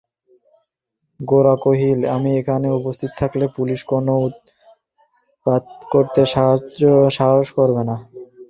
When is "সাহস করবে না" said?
7.17-7.95